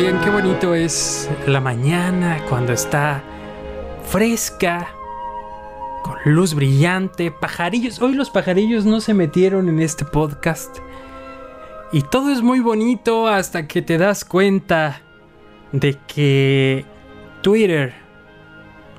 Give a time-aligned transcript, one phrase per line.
[0.00, 3.22] Oigan, qué bonito es la mañana cuando está
[4.02, 4.88] fresca,
[6.02, 8.00] con luz brillante, pajarillos.
[8.00, 10.78] Hoy los pajarillos no se metieron en este podcast.
[11.92, 15.02] Y todo es muy bonito hasta que te das cuenta
[15.70, 16.86] de que
[17.42, 17.92] Twitter,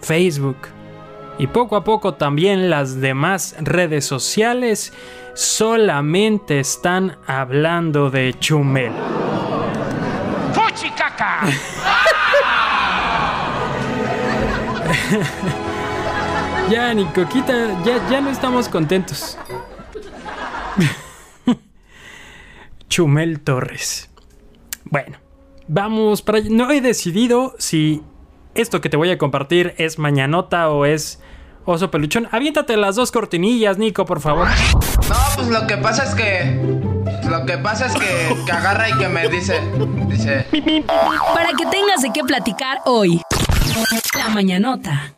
[0.00, 0.56] Facebook
[1.38, 4.94] y poco a poco también las demás redes sociales
[5.34, 8.92] solamente están hablando de Chumel.
[16.70, 19.38] Ya, Nico, quita, ya, ya no estamos contentos.
[22.88, 24.10] Chumel Torres.
[24.84, 25.18] Bueno,
[25.68, 26.48] vamos para allá.
[26.50, 28.02] No he decidido si
[28.54, 31.20] esto que te voy a compartir es mañanota o es
[31.64, 32.28] oso peluchón.
[32.32, 34.48] Aviéntate las dos cortinillas, Nico, por favor.
[35.08, 36.95] No, pues lo que pasa es que.
[37.28, 39.60] Lo que pasa es que, que agarra y que me dice.
[40.08, 40.46] Dice.
[41.34, 43.20] Para que tengas de qué platicar hoy.
[44.16, 45.14] La mañanota.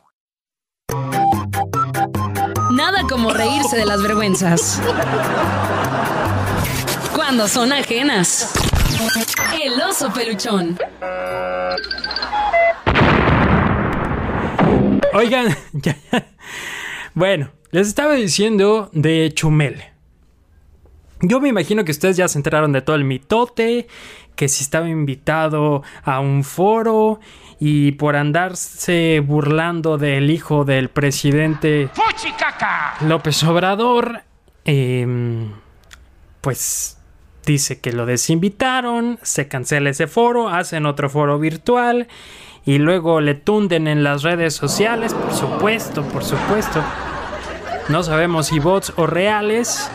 [2.73, 4.81] Nada como reírse de las vergüenzas.
[7.14, 8.53] Cuando son ajenas.
[9.62, 10.79] El oso peluchón.
[15.12, 16.27] Oigan, ya, ya.
[17.14, 19.83] Bueno, les estaba diciendo de Chumel.
[21.20, 23.88] Yo me imagino que ustedes ya se enteraron de todo el mitote,
[24.36, 27.19] que si estaba invitado a un foro
[27.58, 32.94] y por andarse burlando del hijo del presidente ¡Fuchicaca!
[33.00, 34.22] López Obrador,
[34.64, 35.50] em,
[36.41, 36.98] pues
[37.44, 42.06] dice que lo desinvitaron, se cancela ese foro, hacen otro foro virtual
[42.64, 46.84] y luego le tunden en las redes sociales, por supuesto, por supuesto.
[47.89, 49.90] No sabemos si bots o reales.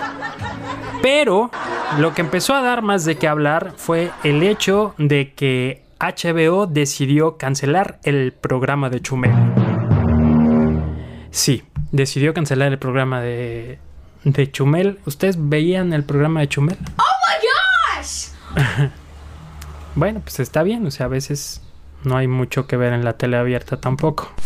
[1.03, 1.51] Pero
[1.99, 6.65] lo que empezó a dar más de qué hablar fue el hecho de que HBO
[6.65, 9.33] decidió cancelar el programa de Chumel.
[11.29, 13.79] Sí, decidió cancelar el programa de,
[14.23, 14.97] de Chumel.
[15.05, 16.77] ¿Ustedes veían el programa de Chumel?
[16.97, 18.27] ¡Oh my gosh!
[19.95, 21.61] bueno, pues está bien, o sea, a veces
[22.05, 24.31] no hay mucho que ver en la tele abierta tampoco.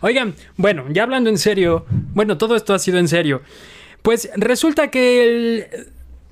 [0.00, 1.84] Oigan, bueno, ya hablando en serio,
[2.14, 3.42] bueno, todo esto ha sido en serio.
[4.06, 5.66] Pues resulta que el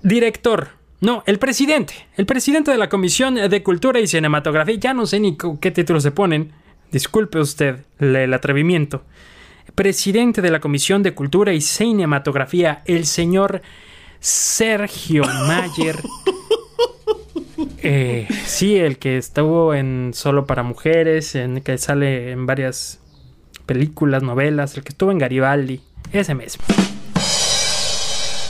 [0.04, 0.68] director,
[1.00, 5.18] no, el presidente, el presidente de la Comisión de Cultura y Cinematografía, ya no sé
[5.18, 6.52] ni qué título se ponen,
[6.92, 9.02] disculpe usted el, el atrevimiento,
[9.74, 13.60] presidente de la Comisión de Cultura y Cinematografía, el señor
[14.20, 16.00] Sergio Mayer.
[17.86, 22.98] Eh, sí, el que estuvo en Solo para Mujeres, en que sale en varias
[23.66, 26.64] películas, novelas, el que estuvo en Garibaldi, ese mismo.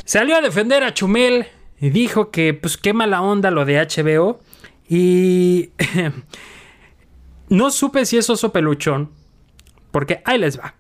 [0.05, 1.47] Salió a defender a Chumel
[1.81, 4.41] y dijo que pues qué mala onda lo de HBO
[4.89, 5.71] y
[7.49, 9.11] no supe si es oso peluchón,
[9.91, 10.75] porque ahí les va.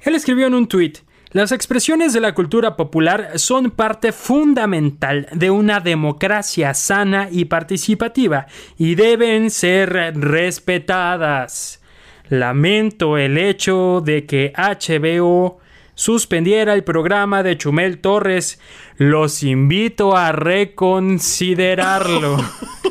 [0.00, 0.98] Él escribió en un tuit,
[1.32, 8.46] las expresiones de la cultura popular son parte fundamental de una democracia sana y participativa
[8.76, 11.80] y deben ser respetadas.
[12.28, 15.61] Lamento el hecho de que HBO
[15.94, 18.60] suspendiera el programa de Chumel Torres.
[18.96, 22.36] Los invito a reconsiderarlo.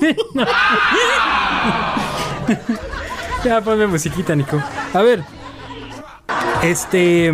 [3.44, 4.62] ya ponme musiquita, Nico.
[4.94, 5.24] A ver.
[6.64, 7.34] Este.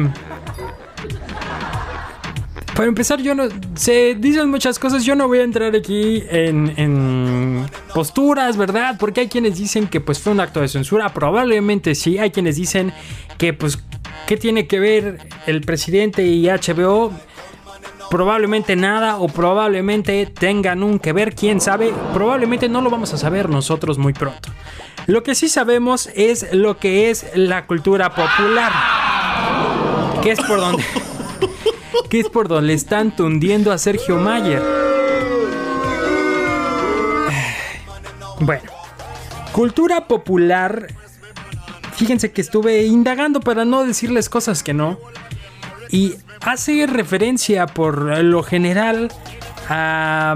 [2.75, 3.47] Para empezar, yo no.
[3.75, 5.03] Se dicen muchas cosas.
[5.03, 8.97] Yo no voy a entrar aquí en, en posturas, ¿verdad?
[8.99, 11.13] Porque hay quienes dicen que pues fue un acto de censura.
[11.13, 12.19] Probablemente sí.
[12.19, 12.93] Hay quienes dicen
[13.37, 13.79] que pues.
[14.25, 17.13] ¿Qué tiene que ver el presidente y HBO?
[18.09, 21.93] Probablemente nada o probablemente tengan un que ver, quién sabe.
[22.13, 24.49] Probablemente no lo vamos a saber nosotros muy pronto.
[25.07, 28.71] Lo que sí sabemos es lo que es la cultura popular.
[30.21, 30.83] Que es por donde
[32.09, 34.61] que es por donde están tundiendo a Sergio Mayer.
[38.39, 38.69] Bueno,
[39.51, 40.87] cultura popular.
[41.97, 44.99] Fíjense que estuve indagando para no decirles cosas que no.
[45.89, 49.11] Y hace referencia por lo general
[49.67, 50.35] a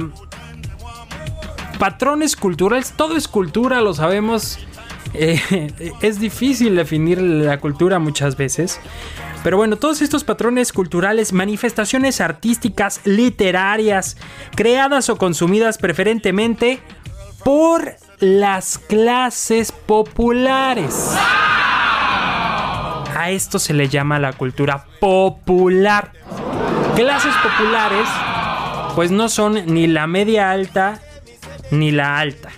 [1.78, 2.94] patrones culturales.
[2.98, 4.58] Todo es cultura, lo sabemos.
[5.14, 5.40] Eh,
[6.02, 8.80] es difícil definir la cultura muchas veces.
[9.44, 14.18] Pero bueno, todos estos patrones culturales, manifestaciones artísticas, literarias,
[14.56, 16.80] creadas o consumidas preferentemente
[17.44, 21.16] por las clases populares.
[23.22, 26.12] A esto se le llama la cultura popular.
[26.96, 28.08] Clases populares,
[28.96, 31.00] pues no son ni la media alta
[31.70, 32.50] ni la alta.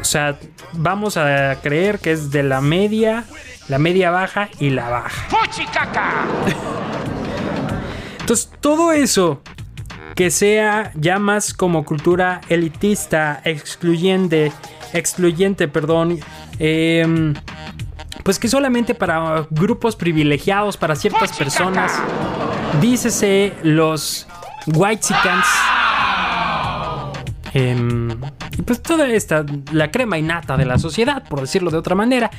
[0.00, 0.36] O sea,
[0.72, 3.22] vamos a creer que es de la media,
[3.68, 5.28] la media baja y la baja.
[8.18, 9.40] Entonces, todo eso
[10.16, 14.50] que sea ya más como cultura elitista, excluyente,
[14.92, 16.18] excluyente, perdón,
[16.58, 17.34] em,
[18.28, 21.98] pues que solamente para grupos privilegiados, para ciertas personas,
[22.78, 24.28] dícese los
[24.66, 25.06] white
[27.54, 27.74] eh,
[28.66, 32.30] pues toda esta, la crema innata de la sociedad, por decirlo de otra manera,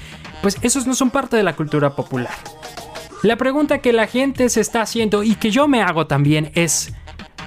[0.43, 2.35] pues esos no son parte de la cultura popular.
[3.23, 6.93] La pregunta que la gente se está haciendo y que yo me hago también es,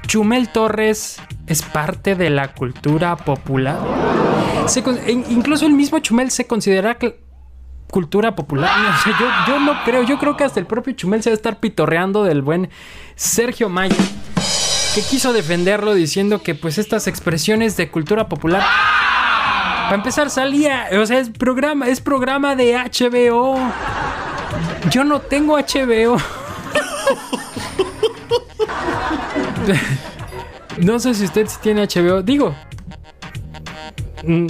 [0.09, 3.79] ¿Chumel Torres es parte de la cultura popular?
[5.07, 6.99] incluso el mismo Chumel se considera
[7.93, 8.71] cultura popular.
[9.21, 11.61] yo, yo, no creo, yo creo que hasta el propio Chumel se va a estar
[11.61, 12.71] pitorreando del buen
[13.15, 13.97] Sergio Mayer
[14.95, 18.63] que quiso defenderlo diciendo que pues estas expresiones de cultura popular
[19.85, 23.59] para empezar salía, o sea, es programa, es programa de HBO.
[24.91, 26.17] Yo no tengo HBO.
[30.79, 32.23] no sé si usted tiene HBO.
[32.23, 32.55] Digo,
[34.25, 34.47] mm,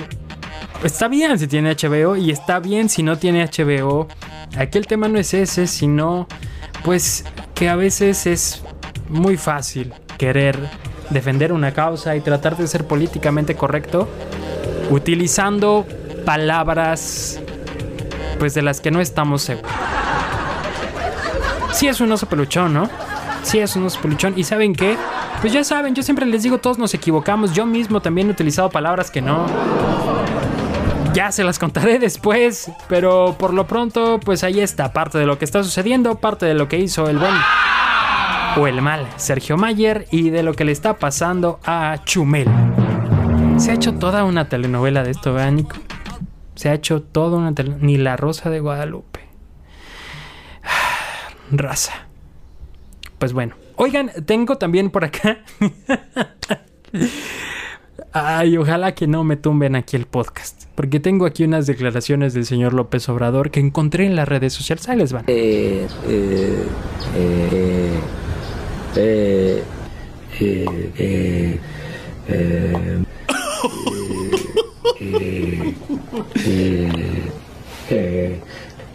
[0.84, 4.08] está bien si tiene HBO y está bien si no tiene HBO.
[4.56, 6.26] Aquí el tema no es ese, sino
[6.84, 7.24] pues
[7.54, 8.62] que a veces es
[9.08, 10.58] muy fácil querer
[11.10, 14.08] defender una causa y tratar de ser políticamente correcto
[14.90, 15.86] utilizando
[16.24, 17.40] palabras
[18.38, 19.70] pues de las que no estamos seguros.
[21.72, 22.88] Sí es un oso peluchón, ¿no?
[23.42, 24.34] Sí es un oso peluchón.
[24.36, 24.96] ¿Y saben qué?
[25.40, 27.52] Pues ya saben, yo siempre les digo, todos nos equivocamos.
[27.52, 29.46] Yo mismo también he utilizado palabras que no.
[31.14, 35.38] Ya se las contaré después, pero por lo pronto, pues ahí está, parte de lo
[35.38, 37.34] que está sucediendo, parte de lo que hizo el buen
[38.56, 42.48] o el mal Sergio Mayer y de lo que le está pasando a Chumel.
[43.58, 45.76] Se ha hecho toda una telenovela de esto, ¿verdad, Nico?
[46.54, 47.86] Se ha hecho toda una telenovela.
[47.86, 49.20] Ni La Rosa de Guadalupe.
[51.50, 52.06] Raza.
[53.18, 53.54] Pues bueno.
[53.76, 55.40] Oigan, tengo también por acá.
[58.14, 60.64] Ay, ojalá que no me tumben aquí el podcast.
[60.74, 64.88] Porque tengo aquí unas declaraciones del señor López Obrador que encontré en las redes sociales.
[64.88, 65.24] Ahí les van.
[65.26, 66.66] Eh, eh,
[67.16, 67.98] eh,
[68.96, 69.62] eh,
[70.38, 71.60] eh,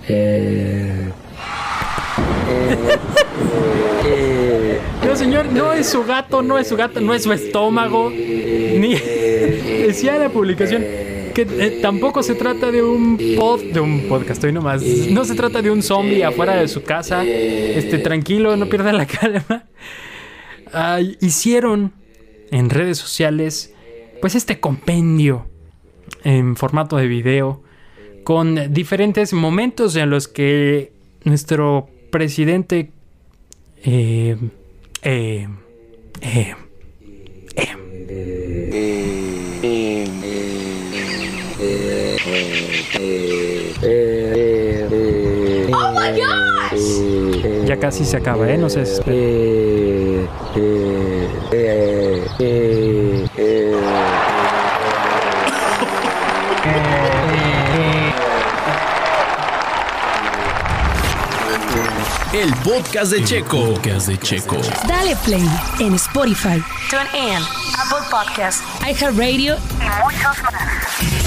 [0.07, 1.11] eh,
[5.43, 8.09] no es su gato, no es su gato, no es su estómago.
[8.09, 8.95] Ni
[9.85, 10.83] decía la publicación
[11.33, 14.81] que tampoco se trata de un pod, de un podcast, estoy nomás.
[14.81, 17.23] No se trata de un zombie afuera de su casa.
[17.23, 19.65] Este, tranquilo, no pierda la calma
[21.19, 21.93] hicieron
[22.51, 23.73] en redes sociales
[24.21, 25.47] pues este compendio
[26.23, 27.61] en formato de video
[28.23, 30.91] con diferentes momentos en los que
[31.23, 32.91] nuestro presidente
[33.83, 34.37] eh,
[35.09, 35.47] eh,
[36.21, 36.53] eh,
[47.65, 48.57] ya casi se acaba, ¿eh?
[48.57, 48.85] No se
[62.41, 63.73] el podcast de Checo.
[63.73, 64.57] Podcast de Checo.
[64.87, 67.41] Dale play en Spotify, TuneIn,
[67.79, 71.26] Apple Podcasts, iHeartRadio y muchos más.